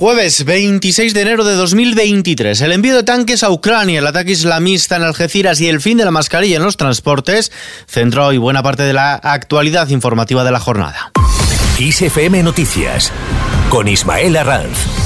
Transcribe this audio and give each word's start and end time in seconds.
Jueves 0.00 0.46
26 0.46 1.12
de 1.12 1.20
enero 1.20 1.44
de 1.44 1.54
2023. 1.56 2.58
El 2.62 2.72
envío 2.72 2.96
de 2.96 3.02
tanques 3.02 3.42
a 3.42 3.50
Ucrania, 3.50 3.98
el 3.98 4.06
ataque 4.06 4.32
islamista 4.32 4.96
en 4.96 5.02
Algeciras 5.02 5.60
y 5.60 5.68
el 5.68 5.82
fin 5.82 5.98
de 5.98 6.06
la 6.06 6.10
mascarilla 6.10 6.56
en 6.56 6.62
los 6.62 6.78
transportes 6.78 7.52
centró 7.86 8.28
hoy 8.28 8.38
buena 8.38 8.62
parte 8.62 8.82
de 8.82 8.94
la 8.94 9.16
actualidad 9.16 9.90
informativa 9.90 10.42
de 10.42 10.52
la 10.52 10.58
jornada. 10.58 11.12
ISFM 11.78 12.42
Noticias 12.42 13.12
con 13.68 13.88
Ismael 13.88 14.38
Arranz. 14.38 14.99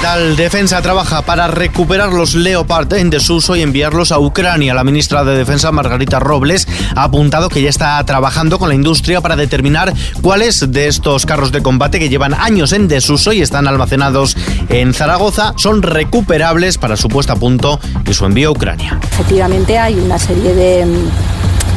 ¿Qué? 0.00 0.08
Defensa 0.36 0.80
trabaja 0.80 1.22
para 1.22 1.48
recuperar 1.48 2.12
los 2.12 2.34
Leopard 2.34 2.92
en 2.94 3.10
desuso 3.10 3.56
y 3.56 3.62
enviarlos 3.62 4.12
a 4.12 4.18
Ucrania. 4.18 4.72
La 4.72 4.84
ministra 4.84 5.24
de 5.24 5.36
Defensa, 5.36 5.72
Margarita 5.72 6.20
Robles, 6.20 6.66
ha 6.94 7.04
apuntado 7.04 7.48
que 7.48 7.62
ya 7.62 7.68
está 7.68 8.02
trabajando 8.04 8.58
con 8.58 8.68
la 8.68 8.74
industria 8.74 9.20
para 9.20 9.36
determinar 9.36 9.92
cuáles 10.22 10.72
de 10.72 10.86
estos 10.86 11.26
carros 11.26 11.52
de 11.52 11.62
combate 11.62 11.98
que 11.98 12.08
llevan 12.08 12.34
años 12.34 12.72
en 12.72 12.88
desuso 12.88 13.32
y 13.32 13.42
están 13.42 13.66
almacenados 13.66 14.36
en 14.68 14.94
Zaragoza 14.94 15.52
son 15.56 15.82
recuperables 15.82 16.78
para 16.78 16.96
su 16.96 17.08
puesta 17.08 17.34
a 17.34 17.36
punto 17.36 17.80
y 18.08 18.14
su 18.14 18.24
envío 18.24 18.48
a 18.48 18.52
Ucrania. 18.52 18.98
Efectivamente 19.12 19.78
hay 19.78 19.94
una 19.94 20.18
serie 20.18 20.54
de, 20.54 20.86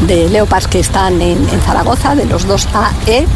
de 0.07 0.29
Leopards 0.29 0.67
que 0.67 0.79
están 0.79 1.21
en, 1.21 1.37
en 1.49 1.61
Zaragoza, 1.61 2.15
de 2.15 2.25
los 2.25 2.47
dos 2.47 2.67
AE 2.73 3.27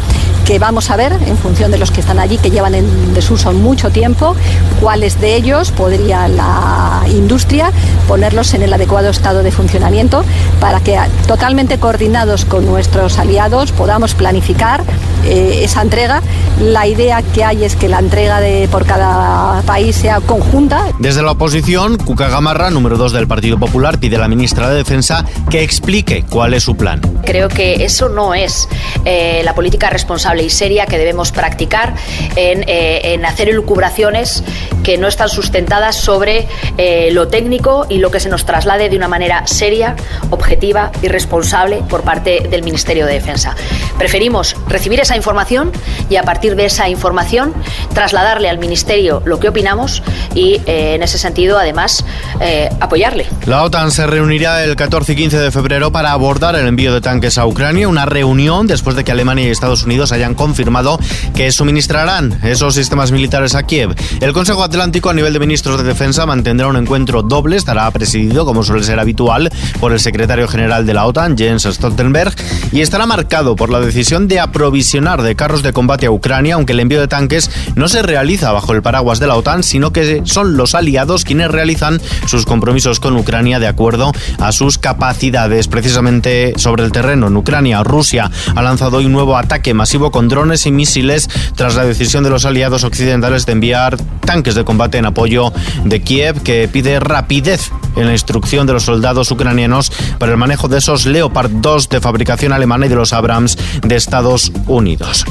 que 0.46 0.60
vamos 0.60 0.90
a 0.90 0.96
ver 0.96 1.12
en 1.26 1.36
función 1.36 1.72
de 1.72 1.78
los 1.78 1.90
que 1.90 2.00
están 2.00 2.20
allí, 2.20 2.38
que 2.38 2.52
llevan 2.52 2.76
en 2.76 3.14
desuso 3.14 3.52
mucho 3.52 3.90
tiempo, 3.90 4.36
cuáles 4.80 5.20
de 5.20 5.34
ellos 5.34 5.72
podría 5.72 6.28
la 6.28 7.02
industria 7.08 7.72
ponerlos 8.06 8.54
en 8.54 8.62
el 8.62 8.72
adecuado 8.72 9.10
estado 9.10 9.42
de 9.42 9.50
funcionamiento 9.50 10.24
para 10.60 10.80
que 10.80 10.96
totalmente 11.26 11.78
coordinados 11.78 12.44
con 12.44 12.64
nuestros 12.64 13.18
aliados 13.18 13.72
podamos 13.72 14.14
planificar 14.14 14.84
eh, 15.24 15.60
esa 15.62 15.82
entrega. 15.82 16.22
La 16.60 16.86
idea 16.86 17.22
que 17.22 17.44
hay 17.44 17.64
es 17.64 17.76
que 17.76 17.88
la 17.88 17.98
entrega 17.98 18.40
de, 18.40 18.68
por 18.68 18.86
cada 18.86 19.62
país 19.62 19.96
sea 19.96 20.20
conjunta. 20.20 20.86
Desde 20.98 21.22
la 21.22 21.32
oposición, 21.32 21.98
Cuca 21.98 22.28
Gamarra, 22.28 22.70
número 22.70 22.96
2 22.96 23.12
del 23.12 23.26
Partido 23.26 23.58
Popular, 23.58 23.98
pide 23.98 24.16
a 24.16 24.20
la 24.20 24.28
ministra 24.28 24.70
de 24.70 24.76
Defensa 24.76 25.24
que 25.50 25.62
explique 25.62 26.24
cuál 26.28 26.54
es 26.54 26.62
su 26.62 26.76
plan. 26.76 27.00
Creo 27.24 27.48
que 27.48 27.84
eso 27.84 28.08
no 28.08 28.34
es 28.34 28.68
eh, 29.04 29.42
la 29.44 29.54
política 29.54 29.90
responsable 29.90 30.44
y 30.44 30.50
seria 30.50 30.86
que 30.86 30.98
debemos 30.98 31.32
practicar 31.32 31.94
en, 32.36 32.64
eh, 32.66 33.14
en 33.14 33.24
hacer 33.26 33.48
elucubraciones 33.48 34.42
que 34.86 34.98
no 34.98 35.08
están 35.08 35.28
sustentadas 35.28 35.96
sobre 35.96 36.46
eh, 36.78 37.08
lo 37.10 37.26
técnico 37.26 37.86
y 37.88 37.98
lo 37.98 38.12
que 38.12 38.20
se 38.20 38.28
nos 38.28 38.46
traslade 38.46 38.88
de 38.88 38.96
una 38.96 39.08
manera 39.08 39.44
seria, 39.48 39.96
objetiva 40.30 40.92
y 41.02 41.08
responsable 41.08 41.82
por 41.88 42.02
parte 42.02 42.46
del 42.48 42.62
Ministerio 42.62 43.04
de 43.04 43.14
Defensa. 43.14 43.56
Preferimos 43.98 44.54
recibir 44.68 45.00
esa 45.00 45.16
información 45.16 45.72
y 46.08 46.14
a 46.14 46.22
partir 46.22 46.54
de 46.54 46.66
esa 46.66 46.88
información 46.88 47.52
trasladarle 47.94 48.48
al 48.48 48.58
Ministerio 48.58 49.22
lo 49.24 49.40
que 49.40 49.48
opinamos 49.48 50.04
y 50.36 50.60
eh, 50.66 50.94
en 50.94 51.02
ese 51.02 51.18
sentido 51.18 51.58
además 51.58 52.04
eh, 52.38 52.70
apoyarle. 52.78 53.26
La 53.44 53.64
OTAN 53.64 53.90
se 53.90 54.06
reunirá 54.06 54.62
el 54.62 54.76
14 54.76 55.14
y 55.14 55.16
15 55.16 55.38
de 55.40 55.50
febrero 55.50 55.90
para 55.90 56.12
abordar 56.12 56.54
el 56.54 56.64
envío 56.64 56.94
de 56.94 57.00
tanques 57.00 57.38
a 57.38 57.46
Ucrania, 57.46 57.88
una 57.88 58.06
reunión 58.06 58.68
después 58.68 58.94
de 58.94 59.02
que 59.02 59.10
Alemania 59.10 59.48
y 59.48 59.50
Estados 59.50 59.82
Unidos 59.82 60.12
hayan 60.12 60.36
confirmado 60.36 61.00
que 61.34 61.50
suministrarán 61.50 62.38
esos 62.44 62.76
sistemas 62.76 63.10
militares 63.10 63.56
a 63.56 63.64
Kiev. 63.64 63.96
El 64.20 64.32
Consejo 64.32 64.62
Atlántico 64.76 65.08
a 65.08 65.14
nivel 65.14 65.32
de 65.32 65.38
ministros 65.38 65.78
de 65.78 65.84
Defensa 65.84 66.26
mantendrá 66.26 66.66
un 66.66 66.76
encuentro 66.76 67.22
doble, 67.22 67.56
estará 67.56 67.90
presidido, 67.92 68.44
como 68.44 68.62
suele 68.62 68.84
ser 68.84 69.00
habitual, 69.00 69.50
por 69.80 69.92
el 69.92 70.00
secretario 70.00 70.46
general 70.48 70.84
de 70.84 70.92
la 70.92 71.06
OTAN, 71.06 71.34
Jens 71.34 71.62
Stoltenberg, 71.62 72.34
y 72.72 72.82
estará 72.82 73.06
marcado 73.06 73.56
por 73.56 73.70
la 73.70 73.80
decisión 73.80 74.28
de 74.28 74.38
aprovisionar 74.38 75.22
de 75.22 75.34
carros 75.34 75.62
de 75.62 75.72
combate 75.72 76.04
a 76.04 76.10
Ucrania, 76.10 76.56
aunque 76.56 76.74
el 76.74 76.80
envío 76.80 77.00
de 77.00 77.08
tanques 77.08 77.50
no 77.74 77.88
se 77.88 78.02
realiza 78.02 78.52
bajo 78.52 78.74
el 78.74 78.82
paraguas 78.82 79.18
de 79.18 79.26
la 79.26 79.36
OTAN, 79.36 79.62
sino 79.62 79.94
que 79.94 80.20
son 80.26 80.58
los 80.58 80.74
aliados 80.74 81.24
quienes 81.24 81.50
realizan 81.50 81.98
sus 82.26 82.44
compromisos 82.44 83.00
con 83.00 83.16
Ucrania 83.16 83.58
de 83.58 83.68
acuerdo 83.68 84.12
a 84.38 84.52
sus 84.52 84.76
capacidades. 84.76 85.68
Precisamente 85.68 86.52
sobre 86.56 86.84
el 86.84 86.92
terreno 86.92 87.28
en 87.28 87.36
Ucrania, 87.38 87.82
Rusia 87.82 88.30
ha 88.54 88.60
lanzado 88.60 88.98
hoy 88.98 89.06
un 89.06 89.12
nuevo 89.12 89.38
ataque 89.38 89.72
masivo 89.72 90.10
con 90.10 90.28
drones 90.28 90.66
y 90.66 90.70
misiles 90.70 91.30
tras 91.54 91.76
la 91.76 91.86
decisión 91.86 92.24
de 92.24 92.28
los 92.28 92.44
aliados 92.44 92.84
occidentales 92.84 93.46
de 93.46 93.52
enviar 93.52 93.96
tanques 94.26 94.54
de 94.54 94.65
combate 94.66 94.98
en 94.98 95.06
apoyo 95.06 95.50
de 95.84 96.02
Kiev, 96.02 96.42
que 96.42 96.68
pide 96.68 97.00
rapidez 97.00 97.70
en 97.96 98.06
la 98.06 98.12
instrucción 98.12 98.66
de 98.66 98.74
los 98.74 98.82
soldados 98.82 99.30
ucranianos 99.30 99.90
para 100.18 100.32
el 100.32 100.38
manejo 100.38 100.68
de 100.68 100.76
esos 100.76 101.06
Leopard 101.06 101.50
2 101.50 101.88
de 101.88 102.00
fabricación 102.02 102.52
alemana 102.52 102.84
y 102.84 102.90
de 102.90 102.96
los 102.96 103.14
Abrams 103.14 103.56
de 103.82 103.96
Estados 103.96 104.52
Unidos. 104.66 105.24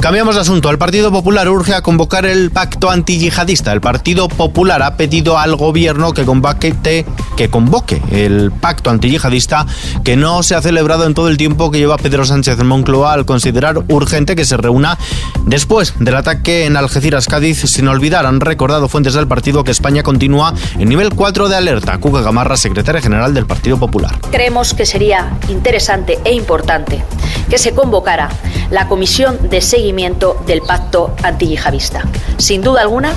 Cambiamos 0.00 0.34
de 0.34 0.40
asunto. 0.40 0.70
El 0.70 0.78
Partido 0.78 1.12
Popular 1.12 1.46
urge 1.50 1.74
a 1.74 1.82
convocar 1.82 2.24
el 2.24 2.50
pacto 2.50 2.90
antiyihadista. 2.90 3.70
El 3.70 3.82
Partido 3.82 4.28
Popular 4.28 4.82
ha 4.82 4.96
pedido 4.96 5.38
al 5.38 5.56
gobierno 5.56 6.14
que 6.14 6.24
convoque, 6.24 7.04
que 7.36 7.50
convoque 7.50 8.00
el 8.10 8.50
pacto 8.50 8.88
antiyihadista 8.88 9.66
que 10.02 10.16
no 10.16 10.42
se 10.42 10.54
ha 10.54 10.62
celebrado 10.62 11.04
en 11.04 11.12
todo 11.12 11.28
el 11.28 11.36
tiempo 11.36 11.70
que 11.70 11.78
lleva 11.78 11.98
Pedro 11.98 12.24
Sánchez 12.24 12.58
en 12.58 12.66
Moncloa 12.66 13.12
al 13.12 13.26
considerar 13.26 13.76
urgente 13.88 14.36
que 14.36 14.46
se 14.46 14.56
reúna 14.56 14.96
después 15.44 15.92
del 15.98 16.16
ataque 16.16 16.64
en 16.64 16.78
Algeciras, 16.78 17.26
Cádiz, 17.26 17.58
sin 17.70 17.86
olvidar, 17.86 18.24
han 18.24 18.40
recordado 18.40 18.88
fuentes 18.88 19.12
del 19.12 19.28
partido 19.28 19.64
que 19.64 19.70
España 19.70 20.02
continúa 20.02 20.54
en 20.78 20.88
nivel 20.88 21.10
4 21.10 21.50
de 21.50 21.56
alerta. 21.56 21.98
Cuca 21.98 22.22
Gamarra, 22.22 22.56
secretaria 22.56 23.02
general 23.02 23.34
del 23.34 23.44
Partido 23.44 23.78
Popular. 23.78 24.18
Creemos 24.30 24.72
que 24.72 24.86
sería 24.86 25.36
interesante 25.48 26.18
e 26.24 26.32
importante 26.32 27.04
que 27.50 27.58
se 27.58 27.72
convocara 27.72 28.30
la 28.70 28.88
comisión 28.88 29.48
de 29.48 29.60
seguimiento 29.60 30.42
del 30.46 30.62
pacto 30.62 31.14
antiyihadista. 31.22 32.02
Sin 32.38 32.62
duda 32.62 32.82
alguna, 32.82 33.12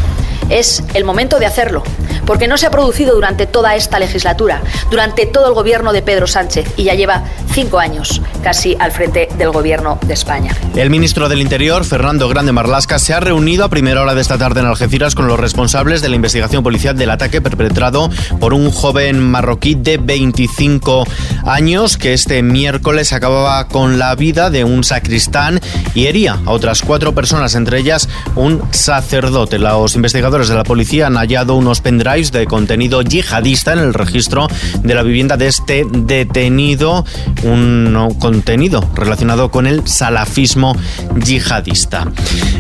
es 0.53 0.83
el 0.93 1.03
momento 1.03 1.39
de 1.39 1.45
hacerlo, 1.45 1.83
porque 2.25 2.47
no 2.47 2.57
se 2.57 2.67
ha 2.67 2.71
producido 2.71 3.15
durante 3.15 3.47
toda 3.47 3.75
esta 3.75 3.99
legislatura, 3.99 4.61
durante 4.89 5.25
todo 5.25 5.47
el 5.47 5.53
gobierno 5.53 5.93
de 5.93 6.01
Pedro 6.01 6.27
Sánchez, 6.27 6.67
y 6.77 6.83
ya 6.83 6.93
lleva 6.93 7.23
cinco 7.53 7.79
años 7.79 8.21
casi 8.43 8.75
al 8.79 8.91
frente 8.91 9.29
del 9.37 9.51
gobierno 9.51 9.99
de 10.05 10.13
España. 10.13 10.55
El 10.75 10.89
ministro 10.89 11.29
del 11.29 11.41
Interior, 11.41 11.85
Fernando 11.85 12.29
Grande 12.29 12.51
Marlasca, 12.51 12.99
se 12.99 13.13
ha 13.13 13.19
reunido 13.19 13.65
a 13.65 13.69
primera 13.69 14.01
hora 14.01 14.15
de 14.15 14.21
esta 14.21 14.37
tarde 14.37 14.59
en 14.59 14.67
Algeciras 14.67 15.15
con 15.15 15.27
los 15.27 15.39
responsables 15.39 16.01
de 16.01 16.09
la 16.09 16.15
investigación 16.15 16.63
policial 16.63 16.97
del 16.97 17.09
ataque 17.09 17.41
perpetrado 17.41 18.09
por 18.39 18.53
un 18.53 18.71
joven 18.71 19.19
marroquí 19.19 19.75
de 19.75 19.97
25 19.97 21.05
años 21.45 21.97
que 21.97 22.13
este 22.13 22.41
miércoles 22.43 23.13
acababa 23.13 23.67
con 23.67 23.99
la 23.99 24.15
vida 24.15 24.49
de 24.49 24.63
un 24.63 24.83
sacristán 24.83 25.59
y 25.93 26.07
hería 26.07 26.39
a 26.45 26.51
otras 26.51 26.81
cuatro 26.81 27.13
personas, 27.13 27.55
entre 27.55 27.79
ellas 27.79 28.09
un 28.35 28.61
sacerdote. 28.71 29.59
Los 29.59 29.95
investigadores 29.95 30.42
de 30.49 30.55
la 30.55 30.63
policía 30.63 31.07
han 31.07 31.15
hallado 31.15 31.55
unos 31.55 31.81
pendrives 31.81 32.31
de 32.31 32.45
contenido 32.45 33.01
yihadista 33.01 33.73
en 33.73 33.79
el 33.79 33.93
registro 33.93 34.47
de 34.83 34.95
la 34.95 35.03
vivienda 35.03 35.37
de 35.37 35.47
este 35.47 35.85
detenido, 35.89 37.05
un 37.43 38.15
contenido 38.19 38.89
relacionado 38.95 39.51
con 39.51 39.67
el 39.67 39.87
salafismo 39.87 40.75
yihadista. 41.23 42.11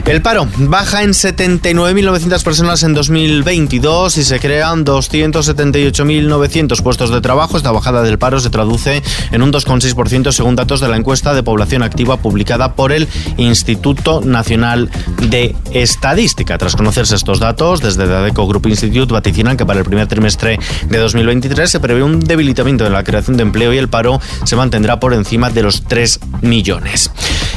El 0.05 0.21
paro 0.21 0.47
baja 0.57 1.03
en 1.03 1.11
79.900 1.11 2.43
personas 2.43 2.83
en 2.83 2.93
2022 2.93 4.17
y 4.17 4.23
se 4.23 4.39
crean 4.39 4.85
278.900 4.85 6.81
puestos 6.81 7.09
de 7.09 7.21
trabajo. 7.21 7.57
Esta 7.57 7.71
bajada 7.71 8.03
del 8.03 8.17
paro 8.19 8.39
se 8.39 8.49
traduce 8.49 9.01
en 9.31 9.41
un 9.41 9.51
2,6% 9.51 10.31
según 10.31 10.55
datos 10.55 10.81
de 10.81 10.87
la 10.87 10.97
encuesta 10.97 11.33
de 11.33 11.43
población 11.43 11.83
activa 11.83 12.17
publicada 12.17 12.75
por 12.75 12.91
el 12.91 13.07
Instituto 13.37 14.21
Nacional 14.21 14.89
de 15.29 15.55
Estadística. 15.71 16.57
Tras 16.57 16.75
conocerse 16.75 17.15
estos 17.15 17.39
datos, 17.39 17.62
desde 17.63 18.05
The 18.05 18.13
Adeco 18.13 18.45
Group 18.45 18.67
Institute 18.67 19.13
vaticinan 19.13 19.55
que 19.55 19.65
para 19.65 19.79
el 19.79 19.85
primer 19.85 20.07
trimestre 20.07 20.59
de 20.89 20.97
2023 20.97 21.71
se 21.71 21.79
prevé 21.79 22.03
un 22.03 22.19
debilitamiento 22.19 22.83
de 22.83 22.89
la 22.89 23.05
creación 23.05 23.37
de 23.37 23.43
empleo 23.43 23.73
y 23.73 23.77
el 23.77 23.87
paro 23.87 24.19
se 24.43 24.57
mantendrá 24.57 24.99
por 24.99 25.13
encima 25.13 25.49
de 25.49 25.63
los 25.63 25.83
3 25.83 26.19
millones. 26.41 27.09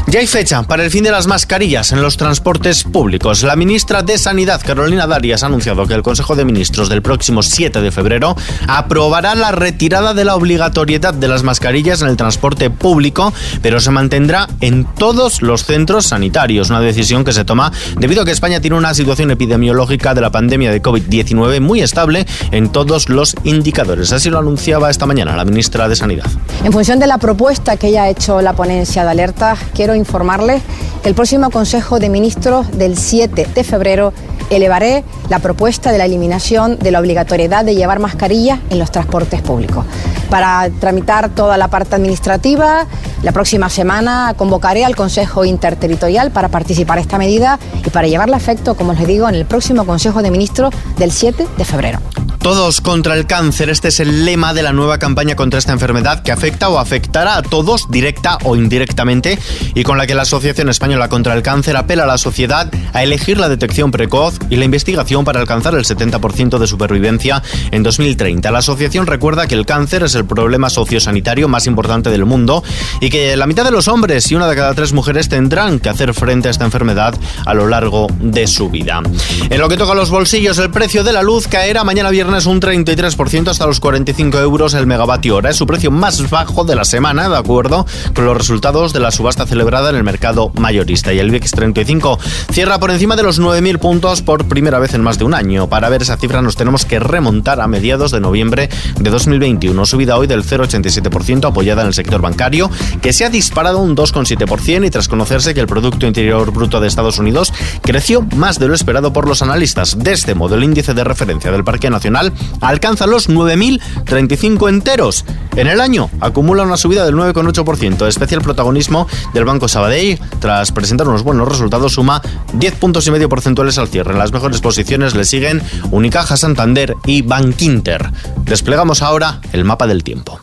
Ya 0.07 0.21
hay 0.21 0.29
fecha 0.29 0.63
para 0.63 0.85
el 0.85 0.93
fin 0.93 1.03
de 1.03 1.11
las 1.11 1.27
mascarillas 1.27 1.91
en 1.91 2.01
los 2.01 2.17
transportes 2.17 2.85
públicos. 2.85 3.43
La 3.43 3.57
ministra 3.57 4.03
de 4.03 4.17
Sanidad, 4.17 4.63
Carolina 4.65 5.09
Darias, 5.09 5.43
ha 5.43 5.47
anunciado 5.47 5.85
que 5.87 5.95
el 5.95 6.03
Consejo 6.03 6.37
de 6.37 6.45
Ministros 6.45 6.89
del 6.89 7.03
próximo 7.03 7.43
7 7.43 7.81
de 7.81 7.91
febrero 7.91 8.37
aprobará 8.69 9.35
la 9.35 9.51
retirada 9.51 10.15
de 10.15 10.25
la 10.25 10.37
obligatoriedad 10.37 11.13
de 11.13 11.27
las 11.27 11.43
mascarillas 11.43 12.03
en 12.03 12.09
el 12.09 12.17
transporte 12.17 12.71
público, 12.71 13.33
pero 13.63 13.81
se 13.81 13.91
mantendrá 13.91 14.47
en 14.61 14.85
todos 14.85 15.43
los 15.43 15.65
centros 15.65 16.07
sanitarios. 16.07 16.71
Una 16.71 16.81
decisión 16.81 17.25
que 17.25 17.33
se 17.33 17.45
toma 17.45 17.73
debido 17.99 18.23
a 18.23 18.25
que 18.25 18.31
España 18.31 18.61
tiene 18.61 18.77
una 18.77 18.95
situación 18.95 19.33
epidemiológica 19.33 19.96
de 19.97 20.21
la 20.21 20.31
pandemia 20.31 20.71
de 20.71 20.83
COVID-19 20.83 21.61
muy 21.61 21.81
estable 21.81 22.27
en 22.53 22.69
todos 22.69 23.09
los 23.09 23.35
indicadores. 23.45 24.13
Así 24.13 24.29
lo 24.29 24.39
anunciaba 24.39 24.91
esta 24.91 25.07
mañana 25.07 25.35
la 25.35 25.45
ministra 25.45 25.89
de 25.89 25.97
Sanidad. 25.97 26.27
En 26.65 26.73
función 26.73 26.99
de 26.99 27.07
la 27.07 27.19
propuesta 27.19 27.77
que 27.77 27.91
ya 27.91 28.05
ha 28.05 28.09
hecho 28.09 28.43
la 28.43 28.53
ponencia 28.53 29.05
de 29.05 29.11
alerta, 29.11 29.57
quiero 29.75 29.95
informarles 29.95 30.63
que 31.03 31.09
el 31.09 31.15
próximo 31.15 31.51
Consejo 31.51 31.99
de 31.99 32.11
Ministros 32.11 32.71
del 32.77 32.99
7 32.99 33.49
de 33.55 33.65
febrero 33.65 34.13
elevaré 34.51 35.03
la 35.29 35.39
propuesta 35.39 35.91
de 35.91 35.99
la 35.99 36.05
eliminación 36.05 36.79
de 36.79 36.91
la 36.91 37.01
obligatoriedad 37.01 37.65
de 37.65 37.75
llevar 37.75 37.99
mascarilla 37.99 38.61
en 38.71 38.79
los 38.79 38.91
transportes 38.91 39.41
públicos. 39.43 39.85
para 40.31 40.69
tramitar 40.81 41.31
toda 41.31 41.57
la 41.57 41.69
parte 41.69 41.95
administrativa. 41.95 42.87
La 43.27 43.33
próxima 43.33 43.69
semana 43.69 44.35
convocaré 44.37 44.85
al 44.85 44.95
Consejo 44.95 45.45
Interterritorial 45.45 46.31
para 46.31 46.49
participar 46.49 46.99
en 46.99 47.03
esta 47.03 47.19
medida 47.19 47.59
y 47.85 47.91
para 47.91 48.07
llevarla 48.07 48.37
a 48.37 48.39
efecto, 48.39 48.77
como 48.77 48.93
les 48.93 49.05
digo, 49.05 49.29
en 49.29 49.35
el 49.35 49.47
próximo 49.47 49.85
Consejo 49.85 50.23
de 50.23 50.31
Ministros 50.31 50.73
del 50.97 51.11
7 51.11 51.45
de 51.59 51.65
febrero. 51.65 51.99
Todos 52.47 52.81
contra 52.81 53.17
el 53.17 53.27
cáncer, 53.27 53.71
este 53.71 53.89
es 53.89 53.99
el 53.99 54.25
lema 54.25 54.55
de 54.55 54.63
la 54.63 54.73
nueva 54.73 54.99
campaña 54.99 55.35
contra 55.35 55.59
esta 55.59 55.73
enfermedad 55.73 56.23
que 56.23 56.31
afecta 56.31 56.69
o 56.69 56.79
afectará 56.79 57.39
a 57.39 57.43
todos 57.43 57.91
directa 57.91 58.39
o 58.45 58.55
indirectamente 58.55 59.37
y 59.75 59.83
con 59.83 59.99
la 59.99 60.07
que 60.07 60.15
la 60.15 60.23
Asociación 60.23 60.69
Española 60.69 61.09
contra 61.09 61.35
el 61.35 61.43
Cáncer 61.43 61.77
apela 61.77 62.05
a 62.05 62.07
la 62.07 62.19
sociedad 62.19 62.73
a 62.93 63.03
elegir 63.03 63.39
la 63.39 63.49
detección 63.49 63.91
precoz 63.91 64.39
y 64.49 64.55
la 64.55 64.65
investigación 64.65 65.25
para 65.25 65.41
alcanzar 65.41 65.75
el 65.75 65.85
70% 65.85 66.59
de 66.59 66.69
supervivencia 66.69 67.43
en 67.73 67.83
2030. 67.83 68.49
La 68.53 68.61
asociación 68.61 69.09
recuerda 69.09 69.49
que 69.49 69.57
el 69.57 69.67
cáncer 69.67 70.05
es 70.05 70.15
el 70.15 70.25
problema 70.25 70.71
sociosanitario 70.71 71.49
más 71.49 71.67
importante 71.67 72.11
del 72.11 72.27
mundo 72.27 72.63
y 73.01 73.11
que 73.11 73.37
la 73.37 73.49
mitad 73.49 73.65
de 73.65 73.73
los 73.73 73.89
hombres 73.89 74.31
y 74.31 74.37
una 74.37 74.47
de 74.47 74.55
cada 74.55 74.73
tres 74.73 74.93
mujeres 74.93 75.29
tendrán 75.29 75.81
que 75.81 75.89
hacer 75.89 76.15
frente 76.15 76.47
a 76.47 76.53
esta 76.53 76.65
enfermedad 76.65 77.13
a 77.45 77.55
lo 77.55 77.67
largo 77.67 78.07
de 78.21 78.47
su 78.47 78.71
vida. 78.71 79.03
En 79.51 79.59
lo 79.59 79.69
que 79.69 79.77
toca 79.77 79.91
a 79.91 79.97
los 79.97 80.11
bolsillos, 80.11 80.59
el 80.59 80.71
precio 80.71 81.03
de 81.03 81.13
la 81.13 81.25
luz 81.25 81.49
caerá 81.49 81.83
mañana 81.83 82.09
viernes 82.11 82.36
es 82.37 82.47
un 82.47 82.61
33% 82.61 83.49
hasta 83.49 83.67
los 83.67 83.81
45 83.81 84.39
euros 84.39 84.75
el 84.75 84.87
megavatio 84.87 85.37
hora. 85.37 85.51
Es 85.51 85.57
su 85.57 85.67
precio 85.67 85.91
más 85.91 86.29
bajo 86.29 86.65
de 86.65 86.75
la 86.75 86.85
semana, 86.85 87.29
de 87.29 87.37
acuerdo 87.37 87.87
con 88.15 88.27
los 88.27 88.37
resultados 88.37 88.93
de 88.93 89.01
la 89.01 89.11
subasta 89.11 89.47
celebrada 89.47 89.91
en 89.91 89.97
el 89.97 90.05
mercado 90.05 90.51
mayorista. 90.59 91.13
Y 91.13 91.19
el 91.19 91.31
VIX 91.31 91.51
35 91.51 92.19
cierra 92.53 92.79
por 92.79 92.91
encima 92.91 93.17
de 93.17 93.23
los 93.23 93.41
9.000 93.41 93.79
puntos 93.79 94.23
por 94.23 94.47
primera 94.49 94.79
vez 94.79 94.95
en 94.95 95.03
más 95.03 95.19
de 95.19 95.25
un 95.25 95.35
año. 95.35 95.69
Para 95.69 95.89
ver 95.89 96.03
esa 96.03 96.17
cifra 96.17 96.43
nos 96.43 96.57
tenemos 96.57 96.85
que 96.85 96.99
remontar 96.99 97.61
a 97.61 97.69
mediados 97.69 98.11
de 98.11 98.21
noviembre 98.21 98.69
de 98.99 99.11
2021. 99.11 99.87
Subida 99.87 100.17
hoy 100.17 100.27
del 100.27 100.45
0,87% 100.45 101.47
apoyada 101.47 101.83
en 101.83 101.89
el 101.89 101.95
sector 101.95 102.21
bancario, 102.21 102.71
que 103.01 103.13
se 103.13 103.25
ha 103.25 103.31
disparado 103.31 103.79
un 103.79 103.97
2,7% 103.97 104.87
y 104.87 104.91
tras 104.91 105.09
conocerse 105.09 105.55
que 105.55 105.61
el 105.61 105.67
Producto 105.67 106.07
Interior 106.07 106.51
Bruto 106.53 106.81
de 106.81 106.89
Estados 106.89 107.19
Unidos 107.19 107.53
creció 107.83 108.23
más 108.37 108.59
de 108.59 108.69
lo 108.69 108.75
esperado 108.75 109.13
por 109.13 109.29
los 109.29 109.43
analistas. 109.43 109.99
De 109.99 110.13
este 110.13 110.35
modo, 110.35 110.57
el 110.57 110.65
índice 110.65 110.95
de 110.95 111.05
referencia 111.05 111.51
del 111.51 111.65
Parque 111.65 111.91
Nacional 111.91 112.26
alcanza 112.61 113.07
los 113.07 113.29
9.035 113.29 114.69
enteros. 114.69 115.25
En 115.57 115.67
el 115.67 115.81
año 115.81 116.11
acumula 116.21 116.63
una 116.63 116.77
subida 116.77 117.05
del 117.05 117.15
9,8%. 117.15 118.07
Especial 118.07 118.43
protagonismo 118.43 119.07
del 119.35 119.45
Banco 119.45 119.69
Sabadell, 119.69 120.19
tras 120.39 120.73
presentar 120.73 121.09
unos 121.09 121.23
buenos 121.23 121.49
resultados, 121.49 121.95
suma 121.95 122.23
10 122.55 122.75
puntos 122.75 123.07
y 123.07 123.11
medio 123.11 123.29
porcentuales 123.29 123.79
al 123.79 123.89
cierre. 123.89 124.13
En 124.13 124.19
las 124.19 124.33
mejores 124.33 124.61
posiciones 124.61 125.15
le 125.15 125.25
siguen 125.25 125.63
Unicaja 125.91 126.37
Santander 126.37 126.95
y 127.07 127.23
Bankinter. 127.23 128.11
Desplegamos 128.45 129.03
ahora 129.03 129.41
el 129.53 129.65
mapa 129.65 129.87
del 129.87 130.05
tiempo. 130.05 130.41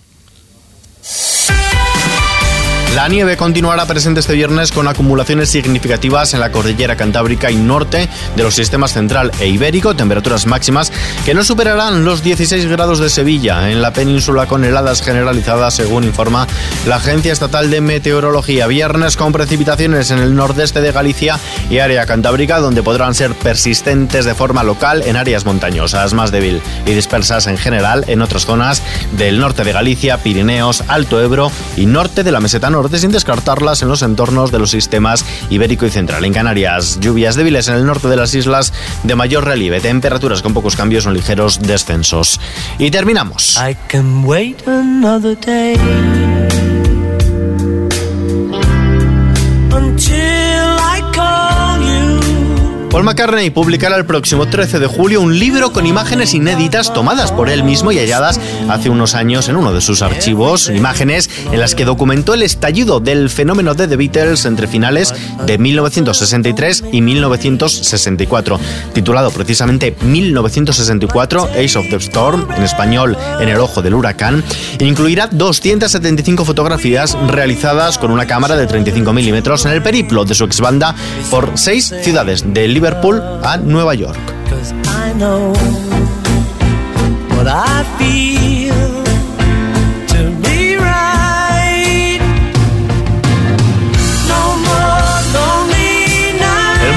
La 2.96 3.08
nieve 3.08 3.38
continuará 3.38 3.88
presente 3.88 4.20
este 4.20 4.34
viernes 4.34 4.72
con 4.72 4.88
acumulaciones 4.88 5.50
significativas 5.50 6.36
en 6.36 6.40
la 6.40 6.52
cordillera 6.52 6.96
cantábrica 6.96 7.50
y 7.50 7.56
norte 7.56 8.08
de 8.36 8.44
los 8.44 8.54
sistemas 8.54 8.94
central 8.94 9.32
e 9.40 9.48
ibérico, 9.48 9.96
temperaturas 9.96 10.46
máximas 10.46 10.92
que 11.26 11.34
no 11.34 11.44
superarán 11.44 12.06
los 12.06 12.22
16 12.22 12.68
grados 12.68 13.00
de 13.00 13.10
Sevilla 13.10 13.72
en 13.72 13.82
la 13.82 13.94
península 13.94 14.46
con 14.46 14.64
heladas 14.64 15.02
generalizadas, 15.02 15.74
según 15.74 16.04
informa 16.04 16.48
la 16.86 16.98
Agencia 16.98 17.34
Estatal 17.34 17.72
de 17.72 17.82
Meteorología. 17.82 18.68
Viernes 18.68 19.18
con 19.18 19.32
precipitaciones 19.32 20.12
en 20.12 20.20
el 20.20 20.36
nordeste 20.36 20.82
de 20.82 20.92
Galicia 20.92 21.40
y 21.72 21.80
área 21.80 22.06
cantábrica, 22.06 22.60
donde 22.60 22.84
podrán 22.84 23.16
ser 23.16 23.34
persistentes 23.34 24.24
de 24.24 24.36
forma 24.36 24.62
local 24.62 25.02
en 25.04 25.16
áreas 25.16 25.46
montañosas, 25.46 26.14
más 26.14 26.32
débil 26.32 26.62
y 26.86 26.92
dispersas 26.92 27.48
en 27.48 27.58
general 27.58 28.06
en 28.06 28.22
otras 28.22 28.46
zonas 28.46 28.84
del 29.14 29.40
norte 29.40 29.64
de 29.64 29.74
Galicia, 29.74 30.20
Pirineos, 30.20 30.84
Alto 30.88 31.20
Ebro 31.20 31.52
y 31.76 31.88
norte 31.88 32.24
de 32.24 32.32
la 32.32 32.40
meseta 32.40 32.70
norte 32.70 32.83
sin 33.00 33.12
descartarlas 33.12 33.82
en 33.82 33.88
los 33.88 34.02
entornos 34.02 34.52
de 34.52 34.60
los 34.60 34.72
sistemas 34.72 35.26
ibérico 35.50 35.86
y 35.86 35.90
central. 35.90 36.26
En 36.26 36.34
Canarias, 36.34 37.00
lluvias 37.00 37.36
débiles 37.36 37.68
en 37.68 37.76
el 37.76 37.86
norte 37.86 38.08
de 38.08 38.16
las 38.16 38.34
islas 38.34 38.74
de 39.04 39.16
mayor 39.16 39.46
relieve, 39.46 39.80
temperaturas 39.80 40.42
con 40.42 40.54
pocos 40.54 40.76
cambios 40.76 41.06
o 41.06 41.12
ligeros 41.12 41.60
descensos. 41.62 42.40
Y 42.78 42.92
terminamos. 42.92 43.58
Paul 52.94 53.06
McCartney 53.06 53.50
publicará 53.50 53.98
el 53.98 54.06
próximo 54.06 54.48
13 54.48 54.78
de 54.78 54.86
julio 54.86 55.20
un 55.20 55.40
libro 55.40 55.74
con 55.74 55.88
imágenes 55.88 56.36
inéditas 56.36 56.94
tomadas 56.94 57.32
por 57.32 57.50
él 57.50 57.64
mismo 57.64 57.92
y 57.92 57.98
halladas 57.98 58.40
hace 58.70 58.92
unos 58.92 59.16
años 59.16 59.50
en 59.50 59.56
uno 59.56 59.74
de 59.74 59.82
sus 59.82 60.04
archivos, 60.04 60.70
imágenes 60.70 61.28
en 61.52 61.60
las 61.60 61.74
que 61.74 61.86
documentó 61.86 62.36
el 62.36 62.44
estallido 62.44 63.00
del 63.00 63.32
fenómeno 63.32 63.74
de 63.74 63.88
The 63.88 63.96
Beatles 63.96 64.46
entre 64.46 64.68
finales 64.68 65.12
de 65.44 65.58
1963 65.58 66.84
y 66.92 67.02
1964, 67.02 68.60
titulado 68.94 69.32
precisamente 69.32 69.96
1964 70.04 71.50
Ace 71.66 71.80
of 71.80 71.90
the 71.90 71.96
Storm, 71.96 72.48
en 72.56 72.62
español 72.62 73.18
En 73.40 73.50
el 73.50 73.58
ojo 73.60 73.82
del 73.82 73.96
huracán, 73.96 74.44
incluirá 74.78 75.26
275 75.32 76.46
fotografías 76.46 77.18
realizadas 77.28 77.98
con 77.98 78.12
una 78.12 78.28
cámara 78.28 78.56
de 78.56 78.68
35 78.68 79.14
milímetros 79.14 79.66
en 79.66 79.72
el 79.72 79.82
periplo 79.82 80.26
de 80.26 80.36
su 80.36 80.44
exbanda 80.44 80.94
por 81.32 81.54
seis 81.56 81.92
ciudades 82.04 82.44
del 82.54 82.83
Liverpool 82.84 83.22
a 83.42 83.56
Nueva 83.56 83.94
York. 83.96 84.20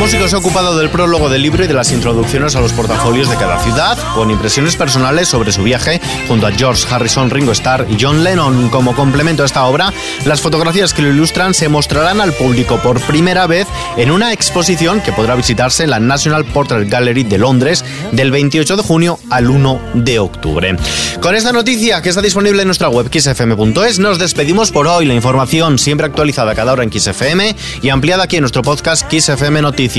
Músico 0.06 0.28
se 0.28 0.36
ha 0.36 0.38
ocupado 0.38 0.78
del 0.78 0.88
prólogo 0.88 1.28
del 1.28 1.42
libro 1.42 1.64
y 1.64 1.66
de 1.66 1.74
las 1.74 1.90
introducciones 1.90 2.54
a 2.54 2.60
los 2.60 2.72
portafolios 2.72 3.28
de 3.28 3.34
cada 3.34 3.58
ciudad, 3.58 3.98
con 4.14 4.30
impresiones 4.30 4.76
personales 4.76 5.26
sobre 5.26 5.50
su 5.50 5.64
viaje 5.64 6.00
junto 6.28 6.46
a 6.46 6.52
George 6.52 6.86
Harrison, 6.88 7.28
Ringo 7.28 7.50
Starr 7.50 7.88
y 7.90 7.96
John 8.00 8.22
Lennon. 8.22 8.68
Como 8.68 8.94
complemento 8.94 9.42
a 9.42 9.46
esta 9.46 9.64
obra, 9.64 9.92
las 10.24 10.40
fotografías 10.40 10.94
que 10.94 11.02
lo 11.02 11.08
ilustran 11.08 11.54
se 11.54 11.68
mostrarán 11.68 12.20
al 12.20 12.32
público 12.34 12.76
por 12.84 13.00
primera 13.00 13.48
vez 13.48 13.66
en 13.96 14.12
una 14.12 14.32
exposición 14.32 15.00
que 15.00 15.10
podrá 15.10 15.34
visitarse 15.34 15.82
en 15.82 15.90
la 15.90 15.98
National 15.98 16.44
Portrait 16.44 16.88
Gallery 16.88 17.24
de 17.24 17.38
Londres 17.38 17.84
del 18.12 18.30
28 18.30 18.76
de 18.76 18.82
junio 18.84 19.18
al 19.28 19.50
1 19.50 19.80
de 19.94 20.20
octubre. 20.20 20.76
Con 21.20 21.34
esta 21.34 21.50
noticia 21.50 22.00
que 22.00 22.10
está 22.10 22.22
disponible 22.22 22.62
en 22.62 22.68
nuestra 22.68 22.88
web 22.88 23.08
xfm.es, 23.12 23.98
nos 23.98 24.20
despedimos 24.20 24.70
por 24.70 24.86
hoy. 24.86 25.04
La 25.04 25.14
información 25.14 25.80
siempre 25.80 26.06
actualizada 26.06 26.54
cada 26.54 26.74
hora 26.74 26.84
en 26.84 26.92
XFM 26.92 27.56
y 27.82 27.88
ampliada 27.88 28.22
aquí 28.22 28.36
en 28.36 28.42
nuestro 28.42 28.62
podcast 28.62 29.12
XFM 29.12 29.62
Noticias. 29.62 29.95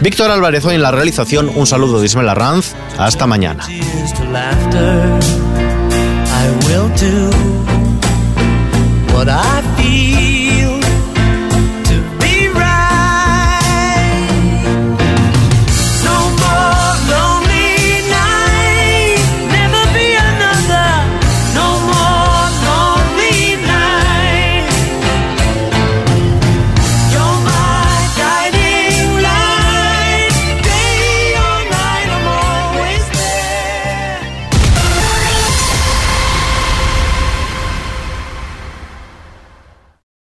Víctor 0.00 0.30
Álvarez 0.30 0.64
hoy 0.64 0.74
en 0.74 0.82
la 0.82 0.90
realización. 0.90 1.50
Un 1.54 1.66
saludo 1.66 2.00
de 2.00 2.06
Ismael 2.06 2.28
Arranz. 2.28 2.74
Hasta 2.98 3.26
mañana. 3.26 3.64